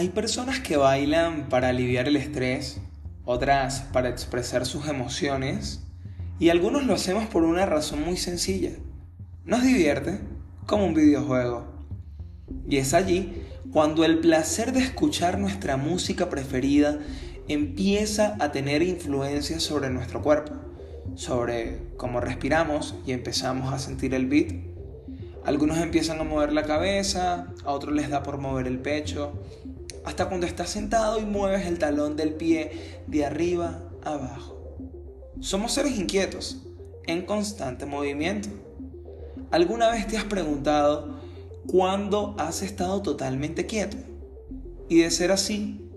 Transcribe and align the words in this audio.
Hay 0.00 0.08
personas 0.08 0.60
que 0.60 0.78
bailan 0.78 1.50
para 1.50 1.68
aliviar 1.68 2.08
el 2.08 2.16
estrés, 2.16 2.80
otras 3.26 3.82
para 3.92 4.08
expresar 4.08 4.64
sus 4.64 4.88
emociones 4.88 5.82
y 6.38 6.48
algunos 6.48 6.86
lo 6.86 6.94
hacemos 6.94 7.26
por 7.26 7.42
una 7.42 7.66
razón 7.66 8.02
muy 8.02 8.16
sencilla. 8.16 8.70
Nos 9.44 9.62
divierte 9.62 10.20
como 10.64 10.86
un 10.86 10.94
videojuego. 10.94 11.66
Y 12.66 12.78
es 12.78 12.94
allí 12.94 13.42
cuando 13.72 14.06
el 14.06 14.20
placer 14.20 14.72
de 14.72 14.80
escuchar 14.80 15.38
nuestra 15.38 15.76
música 15.76 16.30
preferida 16.30 16.98
empieza 17.46 18.38
a 18.40 18.52
tener 18.52 18.80
influencia 18.80 19.60
sobre 19.60 19.90
nuestro 19.90 20.22
cuerpo, 20.22 20.54
sobre 21.14 21.90
cómo 21.98 22.20
respiramos 22.20 22.94
y 23.06 23.12
empezamos 23.12 23.70
a 23.70 23.78
sentir 23.78 24.14
el 24.14 24.24
beat. 24.24 24.70
Algunos 25.44 25.76
empiezan 25.76 26.20
a 26.20 26.24
mover 26.24 26.54
la 26.54 26.62
cabeza, 26.62 27.48
a 27.64 27.72
otros 27.72 27.94
les 27.94 28.08
da 28.08 28.22
por 28.22 28.38
mover 28.38 28.66
el 28.66 28.78
pecho, 28.78 29.32
hasta 30.04 30.28
cuando 30.28 30.46
estás 30.46 30.70
sentado 30.70 31.18
y 31.18 31.24
mueves 31.24 31.66
el 31.66 31.78
talón 31.78 32.16
del 32.16 32.34
pie 32.34 33.02
de 33.06 33.24
arriba 33.24 33.82
abajo. 34.02 34.76
Somos 35.40 35.72
seres 35.72 35.98
inquietos, 35.98 36.66
en 37.06 37.24
constante 37.24 37.86
movimiento. 37.86 38.48
¿Alguna 39.50 39.90
vez 39.90 40.06
te 40.06 40.16
has 40.16 40.24
preguntado 40.24 41.20
cuándo 41.66 42.34
has 42.38 42.62
estado 42.62 43.02
totalmente 43.02 43.66
quieto? 43.66 43.96
Y 44.88 45.00
de 45.00 45.10
ser 45.10 45.32
así, 45.32 45.88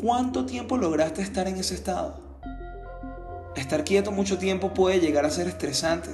¿cuánto 0.00 0.46
tiempo 0.46 0.76
lograste 0.76 1.22
estar 1.22 1.48
en 1.48 1.56
ese 1.56 1.74
estado? 1.74 2.22
Estar 3.56 3.84
quieto 3.84 4.12
mucho 4.12 4.38
tiempo 4.38 4.72
puede 4.72 5.00
llegar 5.00 5.24
a 5.24 5.30
ser 5.30 5.48
estresante. 5.48 6.10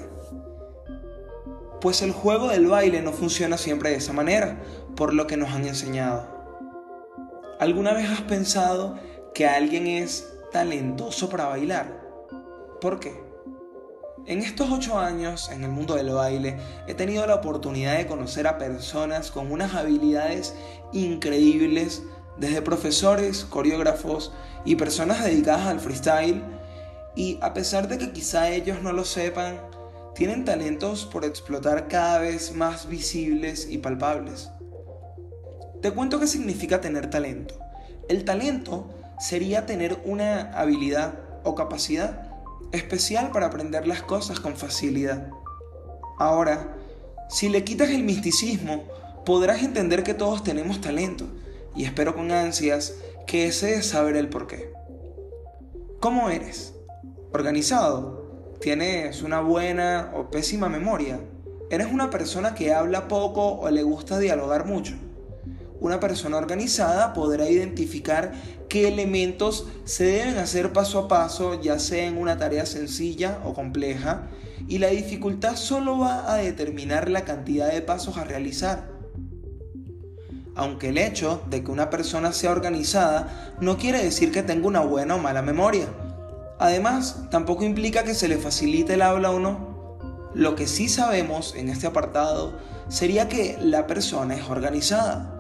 Pues 1.81 2.01
el 2.01 2.13
juego 2.13 2.49
del 2.49 2.67
baile 2.67 3.03
no 3.03 3.13
funciona 3.13 3.59
siempre 3.59 3.91
de 3.91 3.97
esa 3.97 4.13
manera, 4.13 4.63
por 4.97 5.13
lo 5.13 5.27
que 5.27 5.37
nos 5.37 5.51
han 5.51 5.67
enseñado. 5.67 6.34
¿Alguna 7.61 7.95
vez 7.95 8.11
has 8.11 8.23
pensado 8.23 8.99
que 9.33 9.47
alguien 9.47 9.87
es 9.87 10.27
talentoso 10.51 11.29
para 11.29 11.47
bailar? 11.47 12.01
¿Por 12.81 12.99
qué? 12.99 13.15
En 14.27 14.41
estos 14.41 14.71
ocho 14.73 14.99
años 14.99 15.49
en 15.51 15.63
el 15.63 15.71
mundo 15.71 15.95
del 15.95 16.11
baile 16.11 16.57
he 16.89 16.95
tenido 16.95 17.25
la 17.27 17.37
oportunidad 17.37 17.97
de 17.97 18.09
conocer 18.09 18.49
a 18.49 18.59
personas 18.59 19.31
con 19.31 19.53
unas 19.53 19.75
habilidades 19.75 20.55
increíbles, 20.93 22.03
desde 22.39 22.61
profesores, 22.61 23.45
coreógrafos 23.45 24.33
y 24.65 24.75
personas 24.75 25.25
dedicadas 25.25 25.69
al 25.69 25.79
freestyle, 25.79 26.43
y 27.15 27.39
a 27.41 27.55
pesar 27.55 27.87
de 27.87 27.99
que 27.99 28.11
quizá 28.11 28.51
ellos 28.51 28.83
no 28.83 28.93
lo 28.93 29.05
sepan, 29.05 29.61
tienen 30.17 30.45
talentos 30.45 31.07
por 31.07 31.25
explotar 31.25 31.87
cada 31.87 32.19
vez 32.19 32.53
más 32.53 32.89
visibles 32.89 33.69
y 33.71 33.79
palpables. 33.79 34.51
Te 35.85 35.91
cuento 35.91 36.19
qué 36.19 36.27
significa 36.27 36.81
tener 36.81 37.11
talento. 37.11 37.57
El 38.09 38.25
talento 38.25 38.89
sería 39.21 39.67
tener 39.67 40.01
una 40.07 40.51
habilidad 40.59 41.13
o 41.43 41.55
capacidad 41.55 42.27
especial 42.73 43.33
para 43.33 43.49
aprender 43.49 43.87
las 43.87 44.01
cosas 44.01 44.41
con 44.41 44.57
facilidad. 44.57 45.29
Ahora, 46.19 46.75
si 47.29 47.51
le 47.51 47.65
quitas 47.65 47.91
el 47.91 48.03
misticismo, 48.03 48.85
podrás 49.27 49.63
entender 49.63 50.05
que 50.05 50.15
todos 50.15 50.43
tenemos 50.43 50.81
talento 50.81 51.27
y 51.77 51.85
espero 51.85 52.15
con 52.15 52.33
ansias 52.33 52.95
que 53.27 53.45
desees 53.45 53.85
saber 53.85 54.17
el 54.17 54.31
porqué. 54.31 54.73
¿Cómo 56.01 56.31
eres? 56.31 56.73
¿Organizado? 57.31 58.55
¿Tienes 58.59 59.21
una 59.21 59.43
buena 59.43 60.13
o 60.15 60.31
pésima 60.31 60.71
memoria? 60.71 61.21
¿Eres 61.69 61.89
una 61.93 62.09
persona 62.09 62.55
que 62.55 62.73
habla 62.73 63.07
poco 63.07 63.59
o 63.59 63.69
le 63.69 63.83
gusta 63.83 64.19
dialogar 64.19 64.65
mucho? 64.65 64.95
Una 65.85 66.01
persona 66.01 66.39
organizada 66.39 67.13
podrá 67.13 67.51
identificar 67.51 68.33
qué 68.71 68.89
elementos 68.89 69.67
se 69.85 70.05
deben 70.05 70.39
hacer 70.39 70.73
paso 70.73 70.99
a 70.99 71.09
paso, 71.09 71.61
ya 71.61 71.79
sea 71.79 72.07
en 72.07 72.17
una 72.17 72.39
tarea 72.39 72.65
sencilla 72.65 73.41
o 73.45 73.53
compleja, 73.53 74.29
y 74.67 74.79
la 74.79 74.89
dificultad 74.89 75.57
solo 75.57 75.99
va 75.99 76.33
a 76.33 76.37
determinar 76.37 77.11
la 77.11 77.27
cantidad 77.27 77.71
de 77.71 77.83
pasos 77.83 78.17
a 78.17 78.25
realizar. 78.25 78.89
Aunque 80.55 80.89
el 80.89 80.97
hecho 80.97 81.43
de 81.51 81.63
que 81.63 81.71
una 81.71 81.91
persona 81.91 82.33
sea 82.33 82.53
organizada 82.53 83.55
no 83.61 83.77
quiere 83.77 84.03
decir 84.03 84.33
que 84.33 84.43
tenga 84.43 84.67
una 84.67 84.81
buena 84.81 85.17
o 85.17 85.19
mala 85.19 85.43
memoria. 85.43 85.87
Además, 86.59 87.27
tampoco 87.31 87.63
implica 87.65 88.05
que 88.05 88.15
se 88.15 88.29
le 88.29 88.39
facilite 88.39 88.95
el 88.95 89.03
habla 89.03 89.33
o 89.33 89.39
no. 89.39 89.99
Lo 90.33 90.55
que 90.55 90.67
sí 90.67 90.89
sabemos 90.89 91.55
en 91.57 91.69
este 91.69 91.87
apartado 91.87 92.55
sería 92.89 93.29
que 93.29 93.59
la 93.61 93.87
persona 93.87 94.35
es 94.35 94.49
organizada. 94.49 95.34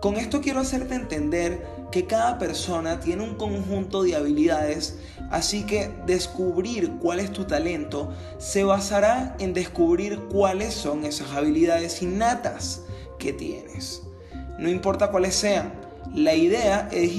Con 0.00 0.14
esto 0.16 0.40
quiero 0.40 0.60
hacerte 0.60 0.94
entender 0.94 1.66
que 1.90 2.06
cada 2.06 2.38
persona 2.38 3.00
tiene 3.00 3.24
un 3.24 3.34
conjunto 3.34 4.04
de 4.04 4.14
habilidades, 4.14 4.98
así 5.30 5.64
que 5.64 5.90
descubrir 6.06 6.92
cuál 7.00 7.18
es 7.18 7.32
tu 7.32 7.44
talento 7.44 8.12
se 8.38 8.62
basará 8.62 9.34
en 9.40 9.54
descubrir 9.54 10.20
cuáles 10.30 10.74
son 10.74 11.04
esas 11.04 11.32
habilidades 11.32 12.00
innatas 12.00 12.82
que 13.18 13.32
tienes. 13.32 14.02
No 14.58 14.68
importa 14.68 15.10
cuáles 15.10 15.34
sean, 15.34 15.72
la 16.14 16.34
idea 16.34 16.88
es 16.92 17.12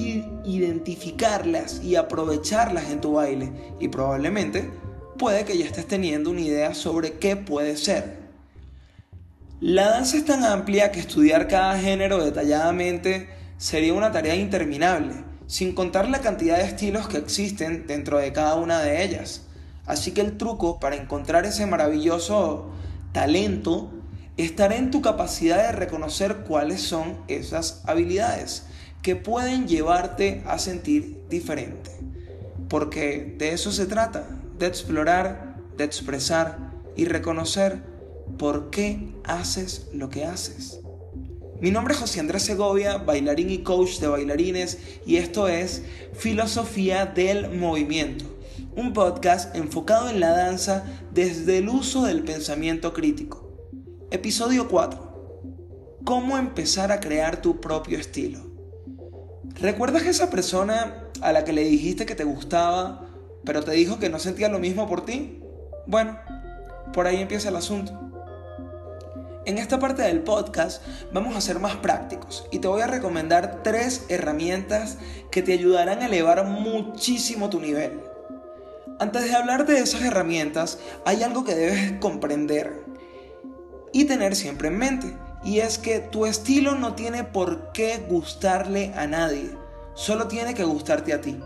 identificarlas 0.45 1.83
y 1.83 1.95
aprovecharlas 1.95 2.89
en 2.89 3.01
tu 3.01 3.13
baile 3.13 3.51
y 3.79 3.89
probablemente 3.89 4.71
puede 5.17 5.43
que 5.43 5.57
ya 5.57 5.65
estés 5.65 5.85
teniendo 5.85 6.31
una 6.31 6.41
idea 6.41 6.73
sobre 6.73 7.13
qué 7.13 7.35
puede 7.35 7.75
ser. 7.75 8.28
La 9.61 9.89
danza 9.89 10.15
es 10.15 10.23
tan 10.23 10.45
amplia 10.45 10.89
que 10.89 11.01
estudiar 11.01 11.49
cada 11.49 11.77
género 11.77 12.23
detalladamente 12.23 13.27
sería 13.57 13.93
una 13.93 14.09
tarea 14.09 14.35
interminable, 14.35 15.13
sin 15.47 15.75
contar 15.75 16.07
la 16.07 16.21
cantidad 16.21 16.55
de 16.55 16.63
estilos 16.63 17.09
que 17.09 17.17
existen 17.17 17.85
dentro 17.85 18.19
de 18.19 18.31
cada 18.31 18.55
una 18.55 18.79
de 18.79 19.03
ellas. 19.03 19.41
Así 19.85 20.13
que 20.13 20.21
el 20.21 20.37
truco 20.37 20.79
para 20.79 20.95
encontrar 20.95 21.45
ese 21.45 21.65
maravilloso 21.65 22.71
talento 23.11 23.91
estará 24.37 24.77
en 24.77 24.91
tu 24.91 25.01
capacidad 25.01 25.57
de 25.57 25.73
reconocer 25.73 26.37
cuáles 26.47 26.81
son 26.81 27.17
esas 27.27 27.81
habilidades 27.85 28.65
que 29.01 29.17
pueden 29.17 29.67
llevarte 29.67 30.41
a 30.47 30.57
sentir 30.57 31.25
diferente. 31.29 31.91
Porque 32.69 33.35
de 33.37 33.51
eso 33.51 33.73
se 33.73 33.87
trata, 33.87 34.25
de 34.57 34.67
explorar, 34.67 35.57
de 35.75 35.83
expresar 35.83 36.59
y 36.95 37.03
reconocer 37.03 37.88
por 38.37 38.69
qué 38.69 39.13
haces 39.23 39.87
lo 39.93 40.09
que 40.09 40.25
haces. 40.25 40.79
Mi 41.61 41.71
nombre 41.71 41.93
es 41.93 41.99
José 41.99 42.21
Andrés 42.21 42.43
Segovia, 42.43 42.97
bailarín 42.97 43.49
y 43.49 43.59
coach 43.59 43.99
de 43.99 44.07
bailarines, 44.07 44.77
y 45.05 45.17
esto 45.17 45.49
es 45.49 45.83
Filosofía 46.13 47.05
del 47.05 47.57
Movimiento, 47.57 48.23
un 48.77 48.93
podcast 48.93 49.53
enfocado 49.55 50.09
en 50.09 50.21
la 50.21 50.31
danza 50.31 50.85
desde 51.13 51.57
el 51.57 51.67
uso 51.67 52.05
del 52.05 52.23
pensamiento 52.23 52.93
crítico. 52.93 53.49
Episodio 54.09 54.69
4. 54.69 55.99
¿Cómo 56.05 56.37
empezar 56.37 56.93
a 56.93 57.01
crear 57.01 57.41
tu 57.41 57.59
propio 57.59 57.99
estilo? 57.99 58.39
¿Recuerdas 59.55 60.05
esa 60.05 60.29
persona 60.29 61.09
a 61.19 61.33
la 61.33 61.43
que 61.43 61.51
le 61.51 61.65
dijiste 61.65 62.05
que 62.05 62.15
te 62.15 62.23
gustaba, 62.23 63.09
pero 63.43 63.63
te 63.63 63.71
dijo 63.71 63.99
que 63.99 64.09
no 64.09 64.17
sentía 64.17 64.47
lo 64.47 64.59
mismo 64.59 64.87
por 64.87 65.03
ti? 65.03 65.43
Bueno, 65.85 66.17
por 66.93 67.05
ahí 67.05 67.17
empieza 67.17 67.49
el 67.49 67.57
asunto. 67.57 68.08
En 69.49 69.57
esta 69.57 69.79
parte 69.79 70.03
del 70.03 70.21
podcast 70.21 70.83
vamos 71.11 71.35
a 71.35 71.41
ser 71.41 71.57
más 71.57 71.77
prácticos 71.77 72.45
y 72.51 72.59
te 72.59 72.67
voy 72.67 72.83
a 72.83 72.87
recomendar 72.87 73.63
tres 73.63 74.05
herramientas 74.07 74.97
que 75.31 75.41
te 75.41 75.53
ayudarán 75.53 76.03
a 76.03 76.05
elevar 76.05 76.45
muchísimo 76.45 77.49
tu 77.49 77.59
nivel. 77.59 77.99
Antes 78.99 79.23
de 79.23 79.33
hablar 79.33 79.65
de 79.65 79.79
esas 79.79 80.03
herramientas, 80.03 80.77
hay 81.03 81.23
algo 81.23 81.45
que 81.45 81.55
debes 81.55 81.93
comprender 81.93 82.85
y 83.91 84.05
tener 84.05 84.35
siempre 84.35 84.67
en 84.67 84.77
mente, 84.77 85.17
y 85.43 85.61
es 85.61 85.79
que 85.79 85.97
tu 85.97 86.27
estilo 86.27 86.75
no 86.75 86.93
tiene 86.93 87.23
por 87.23 87.71
qué 87.71 88.05
gustarle 88.07 88.93
a 88.95 89.07
nadie, 89.07 89.49
solo 89.95 90.27
tiene 90.27 90.53
que 90.53 90.63
gustarte 90.63 91.11
a 91.11 91.21
ti. 91.21 91.39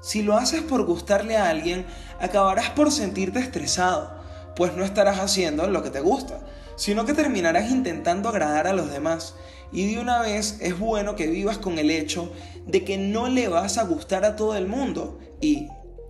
Si 0.00 0.24
lo 0.24 0.36
haces 0.36 0.62
por 0.62 0.84
gustarle 0.84 1.36
a 1.36 1.48
alguien, 1.48 1.86
acabarás 2.18 2.70
por 2.70 2.90
sentirte 2.90 3.38
estresado, 3.38 4.18
pues 4.56 4.74
no 4.74 4.82
estarás 4.82 5.20
haciendo 5.20 5.68
lo 5.68 5.84
que 5.84 5.90
te 5.90 6.00
gusta 6.00 6.40
sino 6.76 7.04
que 7.04 7.14
terminarás 7.14 7.70
intentando 7.70 8.28
agradar 8.28 8.66
a 8.66 8.72
los 8.72 8.90
demás. 8.90 9.34
Y 9.72 9.92
de 9.92 10.00
una 10.00 10.20
vez 10.20 10.58
es 10.60 10.78
bueno 10.78 11.16
que 11.16 11.26
vivas 11.26 11.58
con 11.58 11.78
el 11.78 11.90
hecho 11.90 12.32
de 12.66 12.84
que 12.84 12.98
no 12.98 13.28
le 13.28 13.48
vas 13.48 13.78
a 13.78 13.84
gustar 13.84 14.24
a 14.24 14.36
todo 14.36 14.54
el 14.56 14.68
mundo. 14.68 15.18
Y, 15.40 15.68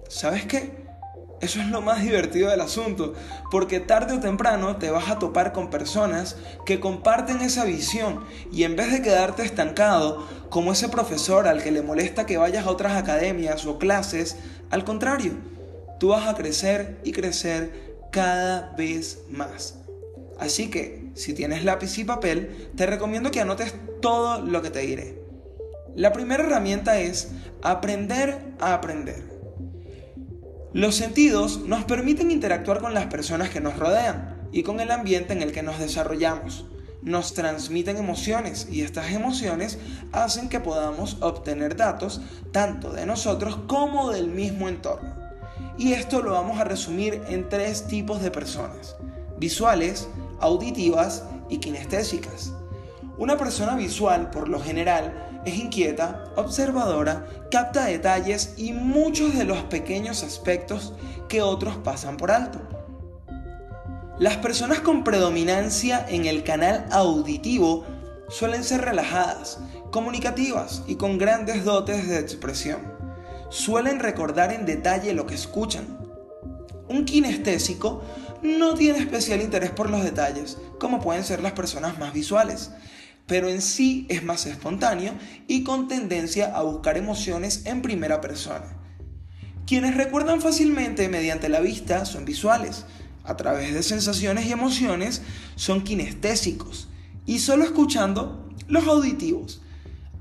¿sabes 0.08 0.44
qué? 0.44 0.86
Eso 1.40 1.60
es 1.60 1.68
lo 1.68 1.82
más 1.82 2.02
divertido 2.02 2.50
del 2.50 2.62
asunto, 2.62 3.12
porque 3.50 3.78
tarde 3.78 4.14
o 4.14 4.20
temprano 4.20 4.76
te 4.76 4.90
vas 4.90 5.10
a 5.10 5.18
topar 5.18 5.52
con 5.52 5.68
personas 5.68 6.36
que 6.64 6.80
comparten 6.80 7.42
esa 7.42 7.64
visión 7.64 8.24
y 8.50 8.64
en 8.64 8.74
vez 8.74 8.90
de 8.90 9.02
quedarte 9.02 9.44
estancado 9.44 10.26
como 10.48 10.72
ese 10.72 10.88
profesor 10.88 11.46
al 11.46 11.62
que 11.62 11.70
le 11.70 11.82
molesta 11.82 12.24
que 12.24 12.38
vayas 12.38 12.66
a 12.66 12.70
otras 12.70 12.96
academias 12.96 13.66
o 13.66 13.78
clases, 13.78 14.36
al 14.70 14.84
contrario, 14.84 15.32
tú 16.00 16.08
vas 16.08 16.26
a 16.26 16.34
crecer 16.34 17.00
y 17.04 17.12
crecer 17.12 17.98
cada 18.10 18.72
vez 18.74 19.20
más. 19.28 19.85
Así 20.38 20.68
que, 20.70 21.10
si 21.14 21.32
tienes 21.32 21.64
lápiz 21.64 21.96
y 21.98 22.04
papel, 22.04 22.70
te 22.76 22.86
recomiendo 22.86 23.30
que 23.30 23.40
anotes 23.40 23.74
todo 24.00 24.42
lo 24.42 24.62
que 24.62 24.70
te 24.70 24.80
diré. 24.80 25.18
La 25.94 26.12
primera 26.12 26.44
herramienta 26.44 27.00
es 27.00 27.30
aprender 27.62 28.54
a 28.60 28.74
aprender. 28.74 29.36
Los 30.74 30.94
sentidos 30.94 31.60
nos 31.60 31.84
permiten 31.84 32.30
interactuar 32.30 32.80
con 32.80 32.92
las 32.92 33.06
personas 33.06 33.48
que 33.48 33.62
nos 33.62 33.78
rodean 33.78 34.48
y 34.52 34.62
con 34.62 34.80
el 34.80 34.90
ambiente 34.90 35.32
en 35.32 35.40
el 35.40 35.52
que 35.52 35.62
nos 35.62 35.78
desarrollamos. 35.78 36.66
Nos 37.00 37.32
transmiten 37.32 37.96
emociones 37.96 38.68
y 38.70 38.82
estas 38.82 39.12
emociones 39.12 39.78
hacen 40.12 40.50
que 40.50 40.60
podamos 40.60 41.16
obtener 41.20 41.76
datos 41.76 42.20
tanto 42.52 42.92
de 42.92 43.06
nosotros 43.06 43.56
como 43.66 44.10
del 44.10 44.28
mismo 44.28 44.68
entorno. 44.68 45.14
Y 45.78 45.94
esto 45.94 46.20
lo 46.20 46.32
vamos 46.32 46.60
a 46.60 46.64
resumir 46.64 47.22
en 47.28 47.48
tres 47.48 47.86
tipos 47.86 48.20
de 48.20 48.30
personas. 48.30 48.96
Visuales, 49.38 50.08
auditivas 50.40 51.24
y 51.48 51.58
kinestésicas. 51.58 52.52
Una 53.18 53.36
persona 53.36 53.76
visual, 53.76 54.30
por 54.30 54.48
lo 54.48 54.60
general, 54.60 55.40
es 55.46 55.56
inquieta, 55.56 56.24
observadora, 56.36 57.26
capta 57.50 57.84
detalles 57.84 58.54
y 58.56 58.72
muchos 58.72 59.34
de 59.34 59.44
los 59.44 59.62
pequeños 59.64 60.22
aspectos 60.22 60.92
que 61.28 61.40
otros 61.40 61.76
pasan 61.78 62.16
por 62.16 62.30
alto. 62.30 62.60
Las 64.18 64.38
personas 64.38 64.80
con 64.80 65.04
predominancia 65.04 66.04
en 66.08 66.24
el 66.24 66.42
canal 66.42 66.86
auditivo 66.90 67.84
suelen 68.28 68.64
ser 68.64 68.80
relajadas, 68.80 69.58
comunicativas 69.90 70.82
y 70.86 70.96
con 70.96 71.18
grandes 71.18 71.64
dotes 71.64 72.08
de 72.08 72.18
expresión. 72.18 72.80
Suelen 73.50 74.00
recordar 74.00 74.52
en 74.52 74.66
detalle 74.66 75.12
lo 75.12 75.26
que 75.26 75.34
escuchan. 75.34 75.98
Un 76.88 77.04
kinestésico 77.04 78.02
no 78.42 78.74
tiene 78.74 78.98
especial 78.98 79.40
interés 79.40 79.70
por 79.70 79.90
los 79.90 80.02
detalles, 80.04 80.58
como 80.78 81.00
pueden 81.00 81.24
ser 81.24 81.42
las 81.42 81.52
personas 81.52 81.98
más 81.98 82.12
visuales 82.12 82.70
pero 83.26 83.48
en 83.48 83.60
sí 83.60 84.06
es 84.08 84.22
más 84.22 84.46
espontáneo 84.46 85.12
y 85.48 85.64
con 85.64 85.88
tendencia 85.88 86.56
a 86.56 86.62
buscar 86.62 86.96
emociones 86.96 87.62
en 87.66 87.82
primera 87.82 88.20
persona. 88.20 88.66
Quienes 89.66 89.96
recuerdan 89.96 90.40
fácilmente 90.40 91.08
mediante 91.08 91.48
la 91.48 91.60
vista 91.60 92.04
son 92.04 92.24
visuales, 92.24 92.84
a 93.24 93.36
través 93.36 93.74
de 93.74 93.82
sensaciones 93.82 94.46
y 94.46 94.52
emociones 94.52 95.22
son 95.56 95.82
kinestésicos 95.82 96.88
y 97.26 97.40
solo 97.40 97.64
escuchando 97.64 98.48
los 98.68 98.86
auditivos. 98.86 99.60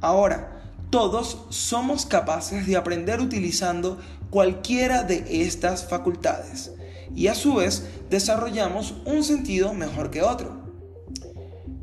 Ahora, 0.01 0.73
todos 0.89 1.45
somos 1.49 2.07
capaces 2.07 2.65
de 2.65 2.75
aprender 2.75 3.21
utilizando 3.21 3.99
cualquiera 4.31 5.03
de 5.03 5.43
estas 5.43 5.87
facultades 5.87 6.71
y 7.15 7.27
a 7.27 7.35
su 7.35 7.55
vez 7.55 7.83
desarrollamos 8.09 8.95
un 9.05 9.23
sentido 9.23 9.73
mejor 9.73 10.11
que 10.11 10.21
otro. 10.21 10.65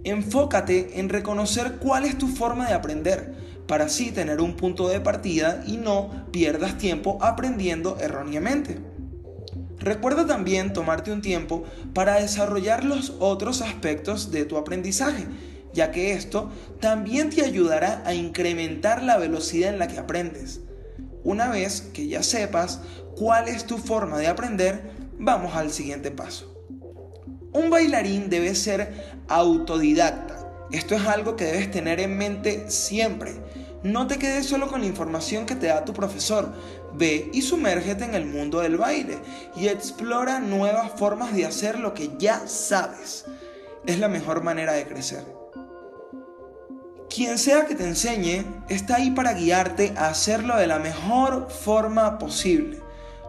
Enfócate 0.04 0.98
en 0.98 1.08
reconocer 1.08 1.76
cuál 1.78 2.04
es 2.04 2.18
tu 2.18 2.28
forma 2.28 2.66
de 2.66 2.74
aprender 2.74 3.34
para 3.66 3.84
así 3.84 4.10
tener 4.10 4.40
un 4.40 4.56
punto 4.56 4.88
de 4.88 5.00
partida 5.00 5.62
y 5.66 5.76
no 5.76 6.26
pierdas 6.32 6.78
tiempo 6.78 7.18
aprendiendo 7.20 7.96
erróneamente. 8.00 8.78
Recuerda 9.78 10.26
también 10.26 10.72
tomarte 10.72 11.12
un 11.12 11.22
tiempo 11.22 11.64
para 11.92 12.20
desarrollar 12.20 12.84
los 12.84 13.14
otros 13.18 13.62
aspectos 13.62 14.30
de 14.30 14.44
tu 14.44 14.56
aprendizaje, 14.56 15.26
ya 15.72 15.90
que 15.90 16.12
esto 16.12 16.50
también 16.80 17.30
te 17.30 17.44
ayudará 17.44 18.02
a 18.06 18.14
incrementar 18.14 19.02
la 19.02 19.16
velocidad 19.16 19.72
en 19.72 19.78
la 19.78 19.88
que 19.88 19.98
aprendes. 19.98 20.60
Una 21.24 21.48
vez 21.48 21.80
que 21.92 22.06
ya 22.06 22.22
sepas 22.22 22.80
cuál 23.16 23.48
es 23.48 23.64
tu 23.64 23.78
forma 23.78 24.18
de 24.18 24.28
aprender, 24.28 25.01
vamos 25.18 25.54
al 25.54 25.70
siguiente 25.70 26.10
paso. 26.10 26.52
Un 27.52 27.70
bailarín 27.70 28.30
debe 28.30 28.54
ser 28.54 29.16
autodidacta. 29.28 30.68
Esto 30.70 30.94
es 30.94 31.06
algo 31.06 31.36
que 31.36 31.44
debes 31.44 31.70
tener 31.70 32.00
en 32.00 32.16
mente 32.16 32.70
siempre. 32.70 33.34
No 33.82 34.06
te 34.06 34.18
quedes 34.18 34.46
solo 34.46 34.68
con 34.68 34.80
la 34.80 34.86
información 34.86 35.44
que 35.44 35.54
te 35.54 35.66
da 35.66 35.84
tu 35.84 35.92
profesor. 35.92 36.52
Ve 36.94 37.30
y 37.32 37.42
sumérgete 37.42 38.04
en 38.04 38.14
el 38.14 38.26
mundo 38.26 38.60
del 38.60 38.76
baile 38.76 39.18
y 39.56 39.68
explora 39.68 40.40
nuevas 40.40 40.92
formas 40.92 41.34
de 41.34 41.46
hacer 41.46 41.78
lo 41.78 41.92
que 41.92 42.10
ya 42.18 42.46
sabes. 42.46 43.26
Es 43.86 43.98
la 43.98 44.08
mejor 44.08 44.42
manera 44.42 44.72
de 44.72 44.86
crecer. 44.86 45.24
Quien 47.14 47.38
sea 47.38 47.66
que 47.66 47.74
te 47.74 47.86
enseñe 47.86 48.44
está 48.70 48.96
ahí 48.96 49.10
para 49.10 49.34
guiarte 49.34 49.92
a 49.96 50.08
hacerlo 50.08 50.56
de 50.56 50.66
la 50.66 50.78
mejor 50.78 51.50
forma 51.50 52.18
posible. 52.18 52.81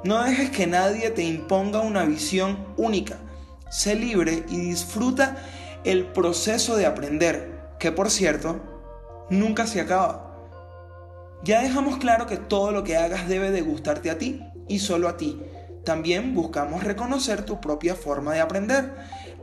No 0.03 0.23
dejes 0.23 0.49
que 0.49 0.67
nadie 0.67 1.11
te 1.11 1.23
imponga 1.23 1.81
una 1.81 2.03
visión 2.03 2.57
única 2.77 3.17
sé 3.73 3.95
libre 3.95 4.45
y 4.49 4.57
disfruta 4.57 5.35
el 5.83 6.05
proceso 6.05 6.77
de 6.77 6.85
aprender, 6.85 7.59
que 7.79 7.91
por 7.91 8.11
cierto, 8.11 8.61
nunca 9.31 9.65
se 9.65 9.81
acaba. 9.81 10.29
Ya 11.43 11.61
dejamos 11.63 11.97
claro 11.97 12.27
que 12.27 12.37
todo 12.37 12.71
lo 12.71 12.83
que 12.83 12.97
hagas 12.97 13.27
debe 13.27 13.49
de 13.49 13.61
gustarte 13.61 14.11
a 14.11 14.19
ti 14.19 14.41
y 14.67 14.77
solo 14.77 15.09
a 15.09 15.17
ti. 15.17 15.41
También 15.83 16.35
buscamos 16.35 16.83
reconocer 16.83 17.45
tu 17.45 17.59
propia 17.59 17.95
forma 17.95 18.33
de 18.33 18.41
aprender, 18.41 18.93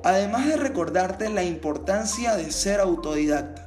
además 0.04 0.46
de 0.46 0.56
recordarte 0.56 1.28
la 1.28 1.42
importancia 1.42 2.36
de 2.36 2.52
ser 2.52 2.78
autodidacta. 2.78 3.66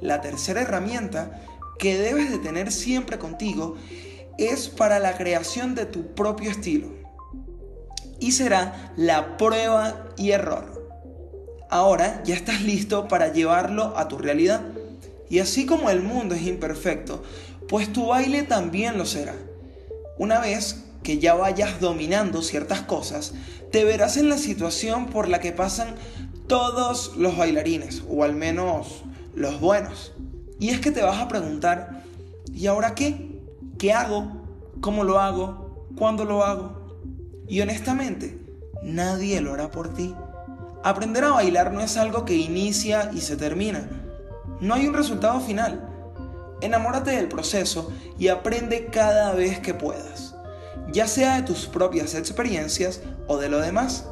La 0.00 0.20
tercera 0.20 0.60
herramienta 0.60 1.40
que 1.78 1.96
debes 1.96 2.32
de 2.32 2.38
tener 2.38 2.72
siempre 2.72 3.18
contigo 3.18 3.76
es 4.38 4.68
para 4.68 4.98
la 4.98 5.16
creación 5.16 5.74
de 5.74 5.86
tu 5.86 6.14
propio 6.14 6.50
estilo 6.50 7.04
y 8.20 8.32
será 8.32 8.92
la 8.96 9.36
prueba 9.36 10.06
y 10.16 10.30
error. 10.30 10.82
Ahora 11.68 12.22
ya 12.24 12.34
estás 12.34 12.62
listo 12.62 13.08
para 13.08 13.32
llevarlo 13.32 13.98
a 13.98 14.08
tu 14.08 14.18
realidad. 14.18 14.62
Y 15.28 15.40
así 15.40 15.66
como 15.66 15.90
el 15.90 16.02
mundo 16.02 16.34
es 16.34 16.46
imperfecto, 16.46 17.22
pues 17.68 17.92
tu 17.92 18.06
baile 18.06 18.42
también 18.42 18.98
lo 18.98 19.06
será. 19.06 19.34
Una 20.18 20.40
vez 20.40 20.84
que 21.02 21.18
ya 21.18 21.34
vayas 21.34 21.80
dominando 21.80 22.42
ciertas 22.42 22.82
cosas, 22.82 23.34
te 23.70 23.84
verás 23.84 24.16
en 24.16 24.28
la 24.28 24.38
situación 24.38 25.06
por 25.06 25.28
la 25.28 25.40
que 25.40 25.52
pasan 25.52 25.96
todos 26.46 27.16
los 27.16 27.36
bailarines, 27.36 28.04
o 28.08 28.22
al 28.22 28.34
menos 28.34 29.02
los 29.34 29.60
buenos. 29.60 30.12
Y 30.60 30.70
es 30.70 30.80
que 30.80 30.92
te 30.92 31.02
vas 31.02 31.20
a 31.20 31.28
preguntar, 31.28 32.04
¿y 32.52 32.68
ahora 32.68 32.94
qué? 32.94 33.33
¿Qué 33.78 33.92
hago? 33.92 34.30
¿Cómo 34.80 35.02
lo 35.02 35.18
hago? 35.18 35.88
¿Cuándo 35.96 36.24
lo 36.24 36.44
hago? 36.44 36.96
Y 37.48 37.60
honestamente, 37.60 38.38
nadie 38.82 39.40
lo 39.40 39.54
hará 39.54 39.70
por 39.70 39.92
ti. 39.92 40.14
Aprender 40.84 41.24
a 41.24 41.30
bailar 41.30 41.72
no 41.72 41.80
es 41.80 41.96
algo 41.96 42.24
que 42.24 42.36
inicia 42.36 43.10
y 43.12 43.20
se 43.20 43.36
termina. 43.36 43.88
No 44.60 44.74
hay 44.74 44.86
un 44.86 44.94
resultado 44.94 45.40
final. 45.40 45.88
Enamórate 46.60 47.10
del 47.10 47.28
proceso 47.28 47.92
y 48.16 48.28
aprende 48.28 48.86
cada 48.86 49.34
vez 49.34 49.58
que 49.58 49.74
puedas, 49.74 50.36
ya 50.92 51.08
sea 51.08 51.36
de 51.36 51.42
tus 51.42 51.66
propias 51.66 52.14
experiencias 52.14 53.00
o 53.26 53.38
de 53.38 53.48
lo 53.48 53.60
demás. 53.60 54.06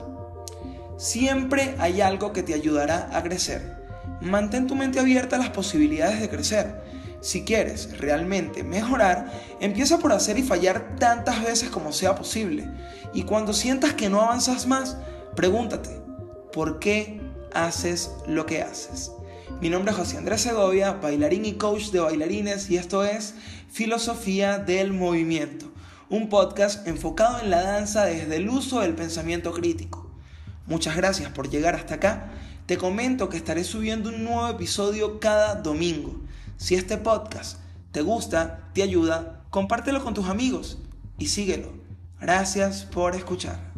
Siempre 0.97 1.76
hay 1.78 2.00
algo 2.00 2.33
que 2.33 2.42
te 2.42 2.54
ayudará 2.54 3.11
a 3.12 3.23
crecer. 3.23 3.81
Mantén 4.21 4.66
tu 4.66 4.75
mente 4.75 4.99
abierta 4.99 5.37
a 5.37 5.38
las 5.38 5.50
posibilidades 5.50 6.21
de 6.21 6.28
crecer. 6.28 6.91
Si 7.23 7.45
quieres 7.45 7.97
realmente 7.99 8.64
mejorar, 8.64 9.33
empieza 9.61 9.99
por 9.99 10.12
hacer 10.12 10.38
y 10.38 10.43
fallar 10.43 10.97
tantas 10.99 11.41
veces 11.45 11.71
como 11.71 11.93
sea 11.93 12.17
posible. 12.17 12.69
Y 13.14 13.23
cuando 13.23 13.52
sientas 13.52 13.95
que 13.95 14.11
no 14.11 14.21
avanzas 14.21 14.67
más, 14.67 14.97
pregúntate, 15.37 15.88
¿por 16.52 16.81
qué 16.81 17.21
haces 17.55 18.11
lo 18.26 18.45
que 18.45 18.62
haces? 18.62 19.12
Mi 19.61 19.71
nombre 19.71 19.93
es 19.93 19.99
José 19.99 20.17
Andrés 20.19 20.41
Segovia, 20.41 20.95
bailarín 20.95 21.45
y 21.45 21.52
coach 21.52 21.91
de 21.91 22.00
bailarines 22.00 22.69
y 22.69 22.76
esto 22.76 23.05
es 23.05 23.35
Filosofía 23.71 24.59
del 24.59 24.93
Movimiento, 24.93 25.71
un 26.11 26.29
podcast 26.29 26.88
enfocado 26.88 27.38
en 27.38 27.50
la 27.50 27.62
danza 27.62 28.05
desde 28.05 28.35
el 28.35 28.49
uso 28.49 28.81
del 28.81 28.97
pensamiento 28.97 29.52
crítico. 29.52 30.11
Muchas 30.67 30.97
gracias 30.97 31.31
por 31.31 31.49
llegar 31.49 31.76
hasta 31.76 31.95
acá. 31.95 32.33
Te 32.67 32.76
comento 32.76 33.29
que 33.29 33.37
estaré 33.37 33.62
subiendo 33.62 34.09
un 34.09 34.25
nuevo 34.25 34.49
episodio 34.49 35.21
cada 35.21 35.55
domingo. 35.55 36.21
Si 36.62 36.76
este 36.76 36.97
podcast 36.97 37.59
te 37.90 38.02
gusta, 38.02 38.71
te 38.73 38.85
ayuda, 38.85 39.42
compártelo 39.50 40.04
con 40.04 40.14
tus 40.14 40.28
amigos 40.28 40.78
y 41.19 41.26
síguelo. 41.26 41.73
Gracias 42.21 42.85
por 42.85 43.16
escuchar. 43.16 43.72